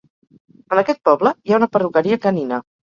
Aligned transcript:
En 0.77 0.81
aquest 0.83 1.03
poble 1.11 1.35
hi 1.37 1.55
ha 1.57 1.63
una 1.63 1.71
perruqueria 1.79 2.23
canina. 2.29 2.65